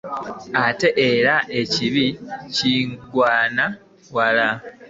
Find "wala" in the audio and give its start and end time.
4.15-4.47